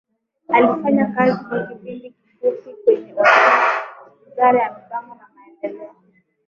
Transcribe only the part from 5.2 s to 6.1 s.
Maendeleo